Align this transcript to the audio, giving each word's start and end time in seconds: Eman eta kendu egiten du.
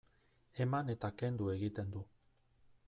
Eman 0.65 0.89
eta 0.93 1.11
kendu 1.21 1.53
egiten 1.57 1.95
du. 1.97 2.05